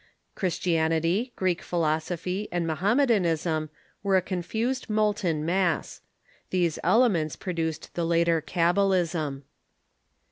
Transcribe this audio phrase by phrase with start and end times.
[0.33, 3.69] Christianity, Greek philosophy, and Mohammedanism
[4.01, 6.01] wei"e a confused molten mass.
[6.49, 9.43] These ele ments produced the later cabalism.